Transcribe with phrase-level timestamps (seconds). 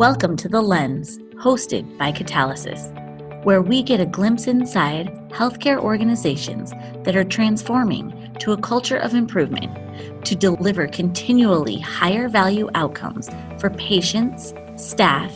[0.00, 6.70] Welcome to The Lens, hosted by Catalysis, where we get a glimpse inside healthcare organizations
[7.04, 13.28] that are transforming to a culture of improvement to deliver continually higher value outcomes
[13.58, 15.34] for patients, staff,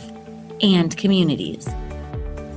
[0.63, 1.69] and communities.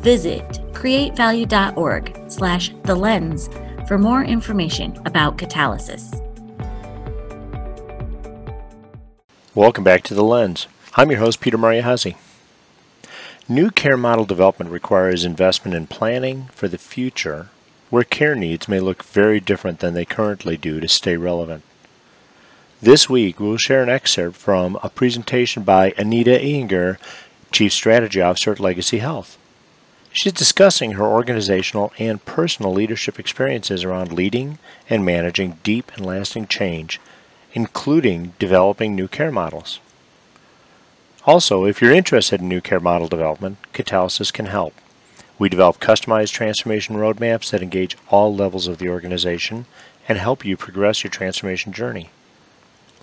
[0.00, 3.50] Visit createvalue.org slash the lens
[3.86, 6.14] for more information about catalysis.
[9.54, 10.68] Welcome back to The Lens.
[10.98, 12.16] I'm your host, Peter Mariahazi.
[13.48, 17.50] New care model development requires investment in planning for the future
[17.88, 21.62] where care needs may look very different than they currently do to stay relevant.
[22.82, 26.98] This week, we'll share an excerpt from a presentation by Anita Iyengar,
[27.52, 29.38] Chief Strategy Officer at Legacy Health.
[30.10, 34.59] She's discussing her organizational and personal leadership experiences around leading
[34.90, 37.01] and managing deep and lasting change,
[37.52, 39.78] including developing new care models.
[41.28, 44.73] Also, if you're interested in new care model development, Catalysis can help.
[45.38, 49.66] We develop customized transformation roadmaps that engage all levels of the organization
[50.09, 52.09] and help you progress your transformation journey.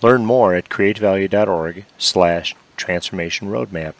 [0.02, 3.94] Learn more at createvalue.org slash transformation roadmap.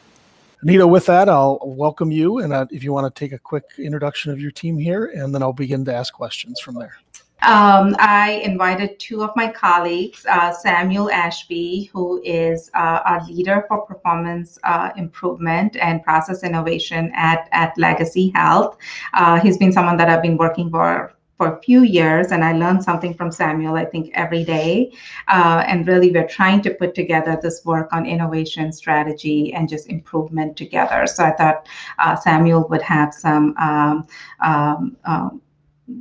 [0.61, 2.39] Anita, with that, I'll welcome you.
[2.39, 5.33] And uh, if you want to take a quick introduction of your team here, and
[5.33, 6.99] then I'll begin to ask questions from there.
[7.43, 13.65] Um, I invited two of my colleagues, uh, Samuel Ashby, who is uh, our leader
[13.69, 18.79] for performance uh, improvement and process innovation at, at Legacy Health.
[19.13, 22.53] Uh, he's been someone that I've been working for for a few years and i
[22.53, 24.91] learned something from samuel i think every day
[25.29, 29.89] uh, and really we're trying to put together this work on innovation strategy and just
[29.89, 34.07] improvement together so i thought uh, samuel would have some um,
[34.41, 35.43] um, um,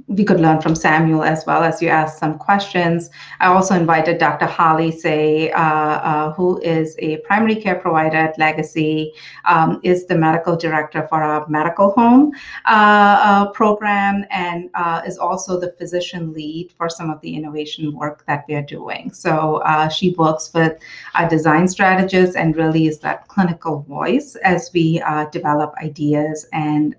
[0.07, 3.09] we could learn from Samuel as well as you asked some questions.
[3.39, 4.45] I also invited Dr.
[4.45, 9.13] Holly Say, uh, uh, who is a primary care provider at Legacy,
[9.45, 12.31] um, is the medical director for our medical home
[12.65, 17.95] uh, uh program, and uh, is also the physician lead for some of the innovation
[17.95, 19.13] work that we are doing.
[19.13, 20.79] So uh, she works with
[21.13, 25.01] our design strategists and really is that clinical voice as we
[25.31, 26.95] develop ideas and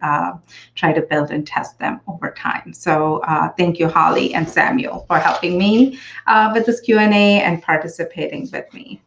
[0.75, 2.73] try to build and test them over time.
[2.77, 7.63] So uh, thank you, Holly and Samuel, for helping me uh, with this Q&A and
[7.63, 9.01] participating with me.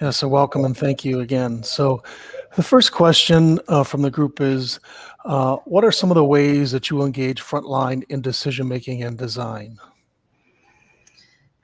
[0.00, 1.62] Yeah, so welcome and thank you again.
[1.62, 2.02] So
[2.56, 4.80] the first question uh, from the group is,
[5.24, 9.16] uh, what are some of the ways that you engage frontline in decision making and
[9.16, 9.78] design?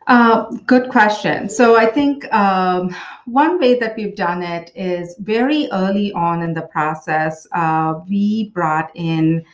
[0.06, 1.50] Uh, good question.
[1.50, 2.94] So I think um,
[3.26, 8.50] one way that we've done it is very early on in the process, uh, we
[8.54, 9.44] brought in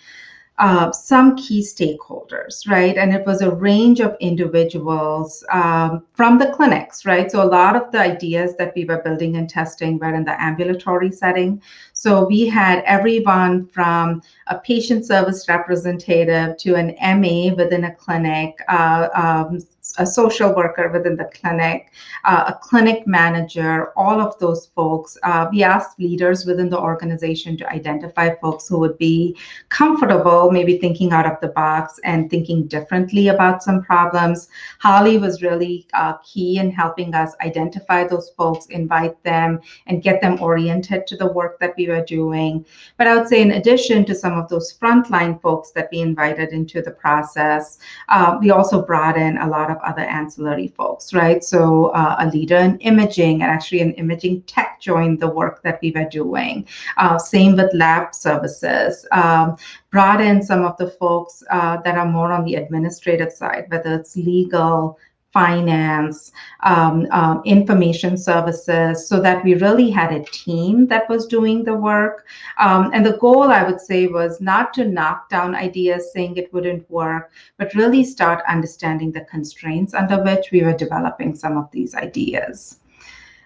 [0.58, 2.96] uh, some key stakeholders, right?
[2.96, 7.28] And it was a range of individuals um, from the clinics, right?
[7.30, 10.40] So a lot of the ideas that we were building and testing were in the
[10.40, 11.60] ambulatory setting.
[11.92, 18.56] So we had everyone from a patient service representative to an MA within a clinic,
[18.68, 19.58] uh, um,
[19.98, 21.92] a social worker within the clinic,
[22.24, 25.16] uh, a clinic manager, all of those folks.
[25.22, 29.36] Uh, we asked leaders within the organization to identify folks who would be
[29.68, 34.48] comfortable, maybe thinking out of the box and thinking differently about some problems.
[34.80, 40.20] Holly was really uh, key in helping us identify those folks, invite them, and get
[40.20, 42.64] them oriented to the work that we were doing.
[42.96, 46.50] But I would say, in addition to some of those frontline folks that we invited
[46.50, 47.78] into the process,
[48.08, 51.42] uh, we also brought in a lot of other ancillary folks, right?
[51.42, 55.78] So uh, a leader in imaging and actually an imaging tech joined the work that
[55.82, 56.66] we were doing.
[56.96, 59.06] Uh, same with lab services.
[59.12, 59.56] Um,
[59.90, 63.94] brought in some of the folks uh, that are more on the administrative side, whether
[63.94, 64.98] it's legal,
[65.34, 66.30] finance,
[66.62, 71.74] um, um, information services, so that we really had a team that was doing the
[71.74, 72.24] work.
[72.58, 76.52] Um, and the goal, I would say, was not to knock down ideas saying it
[76.54, 81.68] wouldn't work, but really start understanding the constraints under which we were developing some of
[81.72, 82.78] these ideas.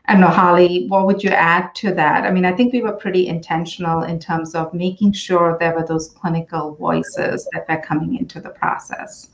[0.09, 2.25] I don't Holly, what would you add to that?
[2.25, 5.87] I mean, I think we were pretty intentional in terms of making sure there were
[5.87, 9.29] those clinical voices that were coming into the process.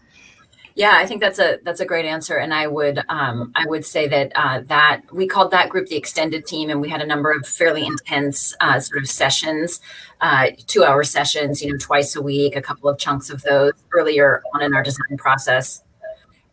[0.76, 3.86] Yeah, I think that's a that's a great answer, and I would um, I would
[3.86, 7.06] say that uh, that we called that group the extended team, and we had a
[7.06, 9.80] number of fairly intense uh, sort of sessions,
[10.20, 13.72] uh, two hour sessions, you know, twice a week, a couple of chunks of those
[13.92, 15.80] earlier on in our design process.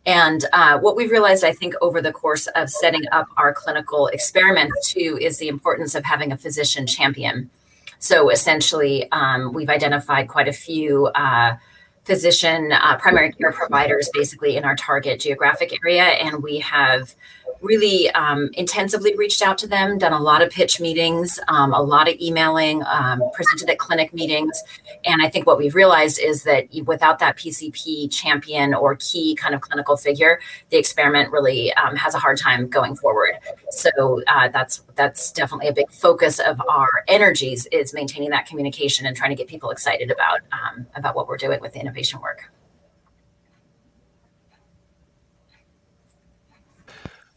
[0.06, 4.06] And uh, what we've realized, I think, over the course of setting up our clinical
[4.06, 7.50] experiment too, is the importance of having a physician champion.
[7.98, 11.56] So essentially, um, we've identified quite a few uh,
[12.04, 17.14] physician uh, primary care providers basically in our target geographic area and we have
[17.62, 21.80] really um, intensively reached out to them, done a lot of pitch meetings, um, a
[21.80, 24.62] lot of emailing, um, presented at clinic meetings.
[25.04, 29.54] And I think what we've realized is that without that PCP champion or key kind
[29.54, 33.32] of clinical figure, the experiment really um, has a hard time going forward.
[33.70, 39.06] So uh, that's that's definitely a big focus of our energies is maintaining that communication
[39.06, 42.20] and trying to get people excited about um, about what we're doing with the innovation
[42.20, 42.50] work.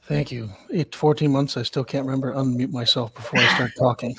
[0.07, 0.49] Thank you.
[0.71, 4.15] Eight, 14 months, I still can't remember unmute myself before I start talking.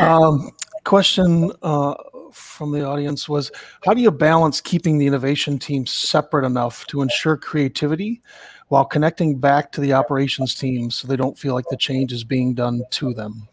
[0.00, 0.50] um,
[0.82, 1.94] question uh,
[2.32, 3.52] from the audience was,
[3.84, 8.20] how do you balance keeping the innovation team separate enough to ensure creativity
[8.68, 12.24] while connecting back to the operations team so they don't feel like the change is
[12.24, 13.48] being done to them?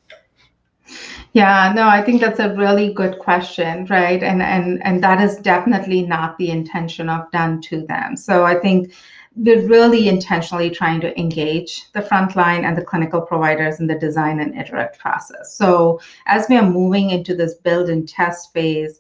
[1.34, 4.22] Yeah, no, I think that's a really good question, right?
[4.22, 8.16] And and and that is definitely not the intention of done to them.
[8.16, 8.94] So I think
[9.36, 14.40] we're really intentionally trying to engage the frontline and the clinical providers in the design
[14.40, 15.56] and iterate process.
[15.56, 19.00] So as we are moving into this build and test phase,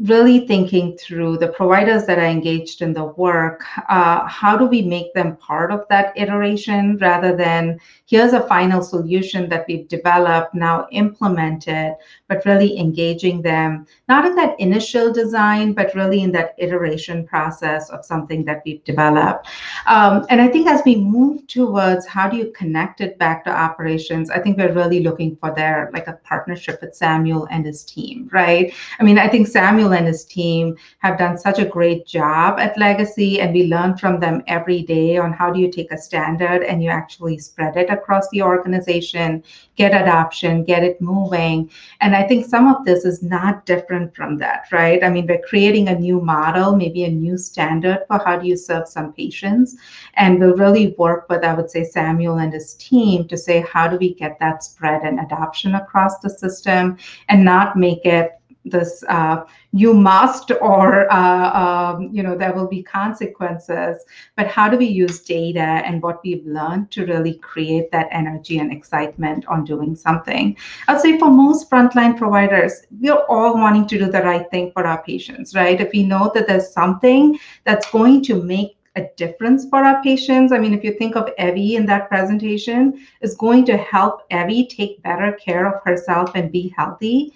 [0.00, 4.80] really thinking through the providers that are engaged in the work uh, how do we
[4.80, 10.54] make them part of that iteration rather than here's a final solution that we've developed
[10.54, 11.94] now implemented
[12.28, 17.90] but really engaging them not in that initial design but really in that iteration process
[17.90, 19.48] of something that we've developed.
[19.86, 23.50] Um, and i think as we move towards how do you connect it back to
[23.50, 27.82] operations i think we're really looking for their like a partnership with samuel and his
[27.82, 28.72] team right?
[29.00, 32.78] I mean i think samuel and his team have done such a great job at
[32.78, 36.62] Legacy, and we learn from them every day on how do you take a standard
[36.62, 39.42] and you actually spread it across the organization,
[39.76, 41.70] get adoption, get it moving.
[42.00, 45.02] And I think some of this is not different from that, right?
[45.02, 48.56] I mean, we're creating a new model, maybe a new standard for how do you
[48.56, 49.76] serve some patients.
[50.14, 53.88] And we'll really work with, I would say, Samuel and his team to say, how
[53.88, 56.96] do we get that spread and adoption across the system
[57.28, 58.37] and not make it
[58.68, 64.04] this uh, you must or uh, um, you know there will be consequences
[64.36, 68.58] but how do we use data and what we've learned to really create that energy
[68.58, 70.56] and excitement on doing something
[70.88, 74.86] i'd say for most frontline providers we're all wanting to do the right thing for
[74.86, 79.68] our patients right if we know that there's something that's going to make a difference
[79.68, 80.52] for our patients.
[80.52, 84.66] I mean, if you think of Evie in that presentation, is going to help Evie
[84.66, 87.32] take better care of herself and be healthy.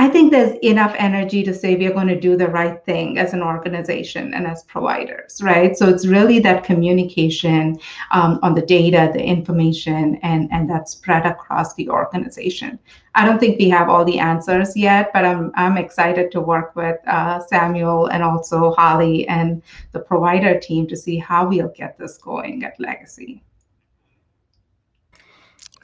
[0.00, 3.18] I think there's enough energy to say we are going to do the right thing
[3.18, 5.76] as an organization and as providers, right?
[5.76, 7.76] So it's really that communication
[8.12, 12.78] um, on the data, the information, and and that spread across the organization.
[13.16, 16.76] I don't think we have all the answers yet, but I'm I'm excited to work
[16.76, 19.60] with uh, Samuel and also Holly and
[19.90, 23.42] the provider team to see how we'll get this going at Legacy.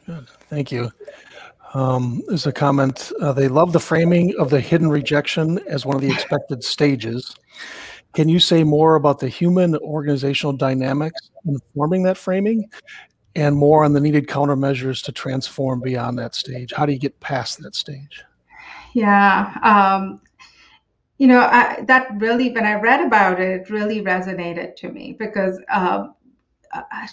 [0.07, 0.93] Good, thank you.
[1.75, 3.13] Um, there's a comment.
[3.21, 7.35] Uh, they love the framing of the hidden rejection as one of the expected stages.
[8.15, 12.71] Can you say more about the human organizational dynamics informing that framing
[13.35, 16.73] and more on the needed countermeasures to transform beyond that stage?
[16.73, 18.23] How do you get past that stage?
[18.93, 19.53] Yeah.
[19.65, 20.21] Um,
[21.19, 25.17] you know, I, that really, when I read about it, it really resonated to me
[25.19, 26.09] because uh,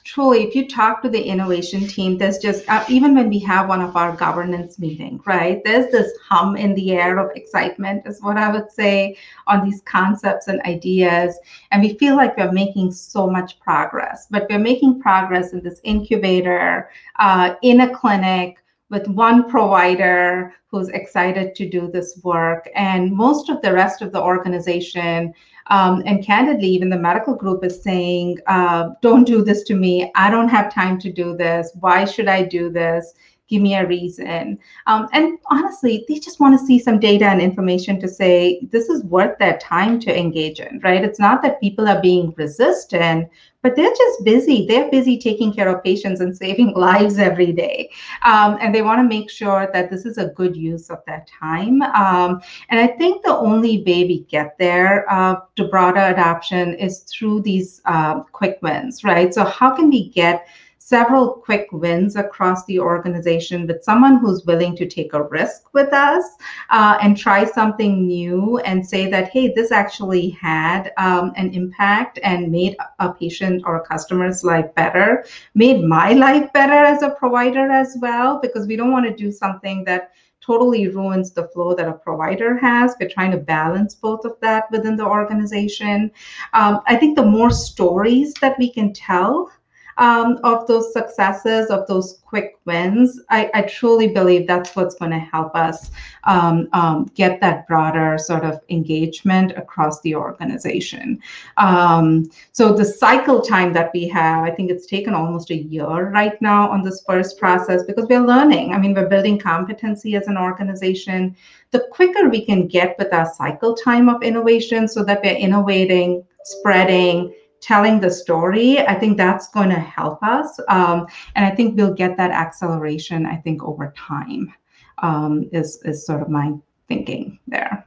[0.04, 3.68] truly, if you talk to the innovation team, there's just uh, even when we have
[3.68, 5.64] one of our governance meetings, right?
[5.64, 9.82] There's this hum in the air of excitement, is what I would say, on these
[9.82, 11.38] concepts and ideas,
[11.72, 14.28] and we feel like we're making so much progress.
[14.30, 16.90] But we're making progress in this incubator,
[17.20, 18.61] uh, in a clinic,
[18.92, 22.70] with one provider who's excited to do this work.
[22.76, 25.34] And most of the rest of the organization
[25.68, 30.12] um, and candidly, even the medical group is saying, uh, don't do this to me.
[30.16, 31.72] I don't have time to do this.
[31.80, 33.14] Why should I do this?
[33.52, 34.58] Give me a reason.
[34.88, 38.88] Um, and honestly, they just want to see some data and information to say this
[38.88, 41.04] is worth their time to engage in, right?
[41.04, 43.28] It's not that people are being resistant,
[43.62, 44.66] but they're just busy.
[44.66, 47.92] They're busy taking care of patients and saving lives every day.
[48.24, 51.26] Um, and they want to make sure that this is a good use of their
[51.28, 51.82] time.
[51.82, 57.02] Um, and I think the only way we get there uh, to broader adoption is
[57.02, 59.34] through these uh, quick wins, right?
[59.34, 60.48] So, how can we get
[60.92, 65.94] several quick wins across the organization with someone who's willing to take a risk with
[65.94, 66.26] us
[66.70, 72.20] uh, and try something new and say that, hey, this actually had um, an impact
[72.24, 75.24] and made a patient or a customer's life better,
[75.56, 79.32] made my life better as a provider as well, because we don't want to do
[79.32, 82.96] something that totally ruins the flow that a provider has.
[83.00, 86.12] We're trying to balance both of that within the organization.
[86.54, 89.52] Um, I think the more stories that we can tell
[89.98, 95.12] um, of those successes, of those quick wins, I, I truly believe that's what's going
[95.12, 95.92] to help us
[96.24, 101.22] um, um, get that broader sort of engagement across the organization.
[101.58, 106.10] Um, so the cycle time that we have, I think it's taken almost a year
[106.10, 108.74] right now on this first process because we're learning.
[108.74, 111.36] I mean, we're building competency as an organization.
[111.72, 116.24] The quicker we can get with our cycle time of innovation so that we're innovating,
[116.44, 120.60] spreading, telling the story, I think that's going to help us.
[120.68, 124.54] Um, and I think we'll get that acceleration, I think, over time,
[125.00, 126.54] um, is, is sort of my
[126.88, 127.86] thinking there.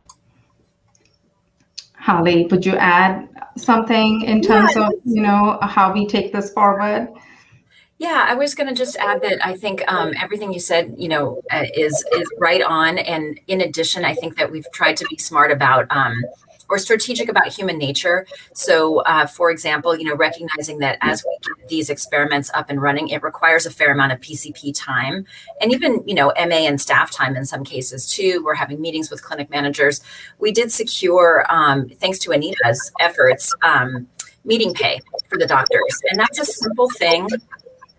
[1.95, 6.53] Holly, would you add something in terms yeah, of, you know, how we take this
[6.53, 7.09] forward?
[7.99, 11.09] Yeah, I was going to just add that I think um, everything you said, you
[11.09, 12.99] know, uh, is is right on.
[12.99, 16.23] And in addition, I think that we've tried to be smart about um,
[16.69, 18.27] or strategic about human nature.
[18.53, 22.81] So, uh, for example, you know, recognizing that as we get these experiments up and
[22.81, 25.27] running, it requires a fair amount of PCP time
[25.61, 28.43] and even, you know, MA and staff time in some cases too.
[28.45, 30.01] We're having meetings with clinic managers.
[30.39, 34.07] We did secure, um, thanks to Anita's efforts, um,
[34.45, 36.01] meeting pay for the doctors.
[36.11, 37.29] And that's a simple thing.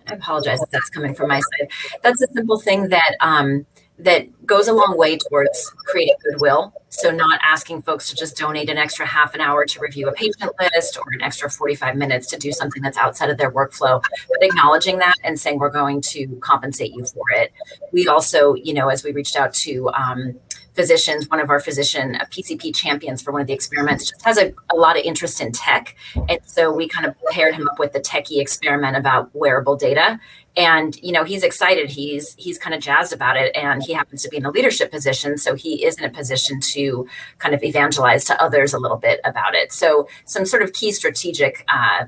[0.07, 1.69] I apologize if that's coming from my side.
[2.03, 3.65] That's a simple thing that um,
[3.99, 6.73] that goes a long way towards creating goodwill.
[6.89, 10.13] So, not asking folks to just donate an extra half an hour to review a
[10.13, 14.01] patient list or an extra 45 minutes to do something that's outside of their workflow,
[14.29, 17.51] but acknowledging that and saying we're going to compensate you for it.
[17.91, 20.39] We also, you know, as we reached out to um,
[20.75, 24.37] physicians, one of our physician uh, PCP champions for one of the experiments, just has
[24.37, 25.95] a, a lot of interest in tech.
[26.29, 30.19] And so we kind of paired him up with the techie experiment about wearable data.
[30.57, 31.89] And you know he's excited.
[31.89, 34.89] He's he's kind of jazzed about it, and he happens to be in a leadership
[34.89, 37.05] position, so he is in a position to
[37.39, 39.73] kind of evangelize to others a little bit about it.
[39.73, 42.05] So some sort of key strategic, uh,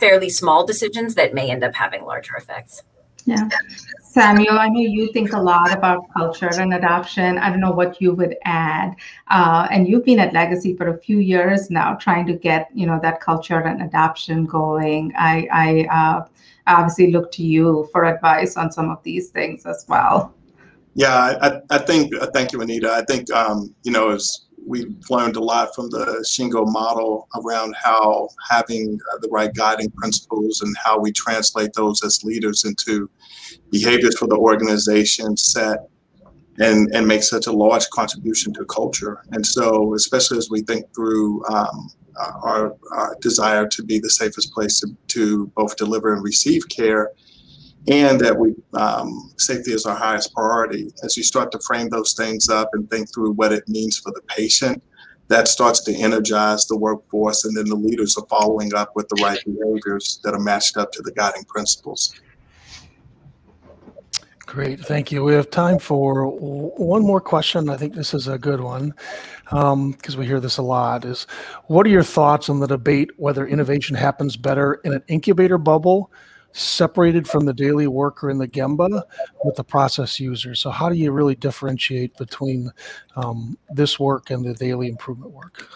[0.00, 2.82] fairly small decisions that may end up having larger effects.
[3.26, 3.48] Yeah.
[4.02, 7.38] Samuel, I know you think a lot about culture and adoption.
[7.38, 8.96] I don't know what you would add.
[9.28, 12.86] Uh, and you've been at Legacy for a few years now, trying to get you
[12.86, 15.12] know that culture and adoption going.
[15.16, 16.26] I, I uh,
[16.66, 20.34] obviously look to you for advice on some of these things as well.
[20.94, 22.12] Yeah, I, I think.
[22.14, 22.90] Uh, thank you, Anita.
[22.90, 27.74] I think um, you know as we've learned a lot from the Shingo model around
[27.74, 33.10] how having uh, the right guiding principles and how we translate those as leaders into
[33.70, 35.88] behaviors for the organization set
[36.60, 39.24] and, and make such a large contribution to culture.
[39.32, 41.90] And so, especially as we think through um,
[42.42, 47.10] our, our, desire to be the safest place to, to both deliver and receive care,
[47.88, 50.92] and that we um, safety is our highest priority.
[51.02, 54.12] As you start to frame those things up and think through what it means for
[54.12, 54.82] the patient,
[55.28, 59.22] that starts to energize the workforce, and then the leaders are following up with the
[59.22, 62.20] right behaviors that are matched up to the guiding principles.
[64.50, 65.22] Great, thank you.
[65.22, 67.68] We have time for one more question.
[67.68, 68.92] I think this is a good one
[69.44, 71.04] because um, we hear this a lot.
[71.04, 71.28] Is
[71.66, 76.10] what are your thoughts on the debate whether innovation happens better in an incubator bubble,
[76.52, 79.02] separated from the daily worker in the Gemba,
[79.44, 80.54] with the process user?
[80.54, 82.70] So how do you really differentiate between
[83.16, 85.66] um, this work and the daily improvement work?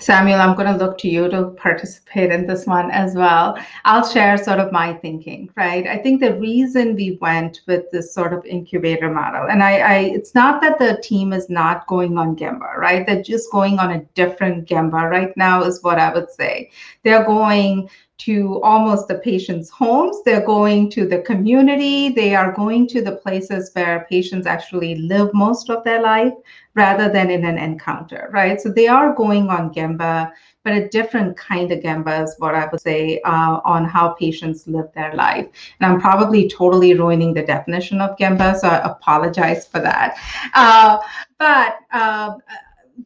[0.00, 3.58] Samuel, I'm going to look to you to participate in this one as well.
[3.84, 5.86] I'll share sort of my thinking, right?
[5.86, 9.98] I think the reason we went with this sort of incubator model, and I, I
[9.98, 13.06] it's not that the team is not going on Gemba, right?
[13.06, 16.70] They're just going on a different Gemba right now, is what I would say.
[17.02, 17.88] They're going
[18.24, 20.22] to almost the patients' homes.
[20.24, 22.10] They're going to the community.
[22.10, 26.32] They are going to the places where patients actually live most of their life
[26.74, 28.60] rather than in an encounter, right?
[28.60, 30.30] So they are going on Gemba,
[30.62, 34.66] but a different kind of Gemba is what I would say uh, on how patients
[34.66, 35.46] live their life.
[35.80, 40.16] And I'm probably totally ruining the definition of Gemba, so I apologize for that.
[40.54, 40.98] Uh,
[41.38, 42.34] but uh,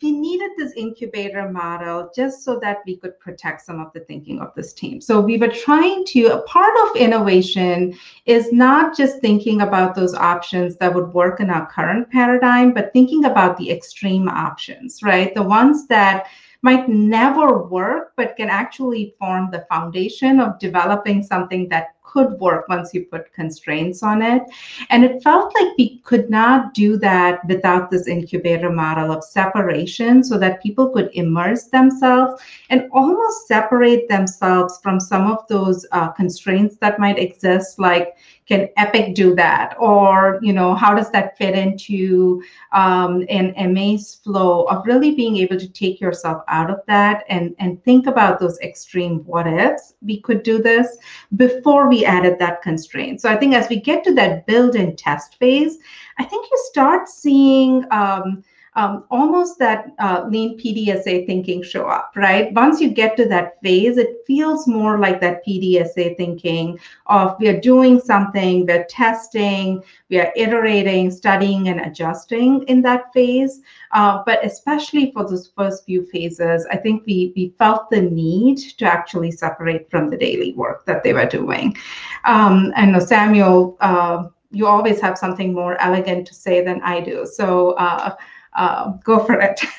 [0.02, 4.40] we needed this incubator model just so that we could protect some of the thinking
[4.40, 5.00] of this team.
[5.00, 10.14] So we were trying to, a part of innovation is not just thinking about those
[10.14, 15.34] options that would work in our current paradigm, but thinking about the extreme options, right?
[15.34, 16.26] The ones that
[16.62, 22.66] might never work, but can actually form the foundation of developing something that could work
[22.68, 24.42] once you put constraints on it.
[24.88, 30.24] And it felt like we could not do that without this incubator model of separation
[30.24, 36.08] so that people could immerse themselves and almost separate themselves from some of those uh,
[36.08, 39.74] constraints that might exist, like can epic do that?
[39.78, 45.36] Or you know how does that fit into um, an ma's flow of really being
[45.38, 49.94] able to take yourself out of that and and think about those extreme what ifs?
[50.00, 50.96] We could do this
[51.36, 53.20] before we added that constraint.
[53.20, 55.78] So i think as we get to that build and test phase
[56.18, 58.44] i think you start seeing um,
[58.76, 62.52] um, almost that uh, lean PDSA thinking show up, right?
[62.52, 67.48] Once you get to that phase, it feels more like that PDSA thinking of we
[67.48, 73.62] are doing something, we're testing, we are iterating, studying, and adjusting in that phase.
[73.92, 78.58] Uh, but especially for those first few phases, I think we, we felt the need
[78.76, 81.74] to actually separate from the daily work that they were doing.
[82.24, 87.26] Um, Samuel, uh, you always have something more elegant to say than I do.
[87.26, 87.74] So,
[88.56, 89.60] uh, go for it.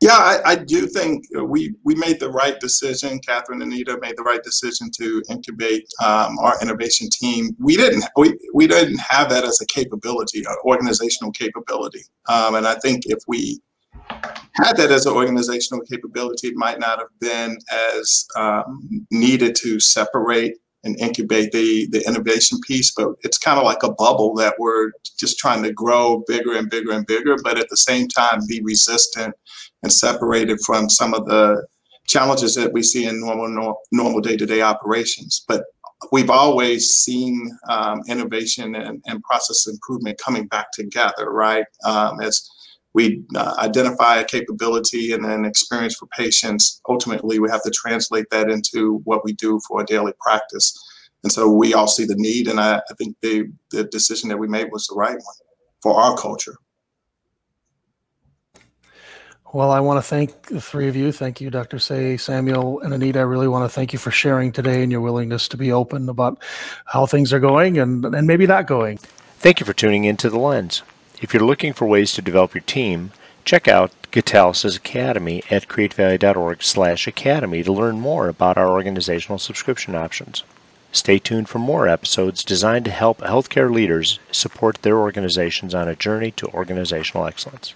[0.00, 3.18] yeah, I, I, do think we we made the right decision.
[3.18, 7.56] Catherine and Anita made the right decision to incubate um, our innovation team.
[7.58, 12.02] We didn't we, we didn't have that as a capability, an organizational capability.
[12.28, 13.60] Um, and I think if we
[14.54, 17.58] had that as an organizational capability, it might not have been
[17.92, 23.64] as um, needed to separate and incubate the the innovation piece but it's kind of
[23.64, 27.58] like a bubble that we're just trying to grow bigger and bigger and bigger but
[27.58, 29.34] at the same time be resistant
[29.82, 31.66] and separated from some of the
[32.08, 35.44] challenges that we see in normal normal day-to-day operations.
[35.46, 35.64] But
[36.10, 41.66] we've always seen um, innovation and, and, process improvement coming back together right?
[41.84, 42.48] Um, as
[42.98, 46.80] we uh, identify a capability and an experience for patients.
[46.88, 50.76] Ultimately, we have to translate that into what we do for a daily practice.
[51.22, 54.38] And so we all see the need, and I, I think the, the decision that
[54.38, 55.36] we made was the right one
[55.80, 56.56] for our culture.
[59.52, 61.12] Well, I want to thank the three of you.
[61.12, 61.78] Thank you, Dr.
[61.78, 63.20] Say, Samuel, and Anita.
[63.20, 66.08] I really want to thank you for sharing today and your willingness to be open
[66.08, 66.42] about
[66.86, 68.98] how things are going and, and maybe not going.
[69.38, 70.82] Thank you for tuning into The Lens.
[71.20, 73.10] If you're looking for ways to develop your team,
[73.44, 79.96] check out Catalysis Academy at createvalue.org slash academy to learn more about our organizational subscription
[79.96, 80.44] options.
[80.92, 85.96] Stay tuned for more episodes designed to help healthcare leaders support their organizations on a
[85.96, 87.74] journey to organizational excellence.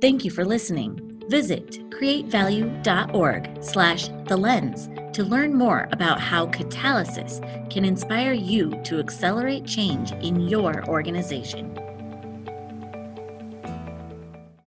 [0.00, 1.22] Thank you for listening.
[1.28, 8.98] Visit createvalue.org slash the lens to learn more about how catalysis can inspire you to
[8.98, 11.78] accelerate change in your organization.